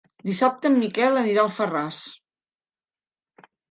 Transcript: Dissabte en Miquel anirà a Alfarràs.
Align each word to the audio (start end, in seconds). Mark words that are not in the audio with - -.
Dissabte 0.29 0.67
en 0.71 0.77
Miquel 0.85 1.21
anirà 1.23 1.45
a 1.45 1.45
Alfarràs. 1.51 2.03